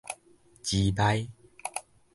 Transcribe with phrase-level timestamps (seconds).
[0.65, 1.29] 膣屄